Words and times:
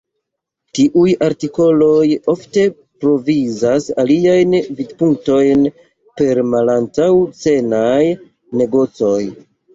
Tiuj 0.77 1.09
artikoloj 1.25 2.05
ofte 2.33 2.63
provizas 3.03 3.91
aliajn 4.05 4.57
vidpunktojn 4.81 5.63
per 6.23 6.43
malantaŭ-scenaj 6.57 8.01
negocoj. 8.65 9.23